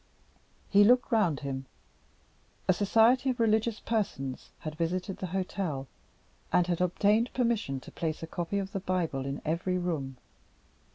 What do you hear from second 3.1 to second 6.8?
of religious persons had visited the hotel, and